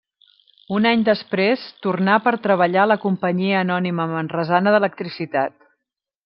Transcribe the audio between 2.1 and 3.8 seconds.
per treballar a la Companyia